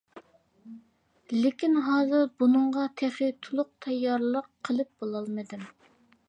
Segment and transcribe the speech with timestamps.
[1.35, 5.69] لېكىن ھازىر بۇنىڭغا تېخى تولۇق تەييارلىق قىلىپ بولالمىدىم.